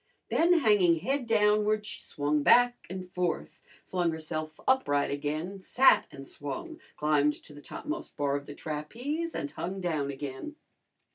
[0.29, 6.27] Then hanging head downward she swung back and forth; flung herself upright again, sat and
[6.27, 10.55] swung; climbed to the topmost bar of the trapeze and hung down again.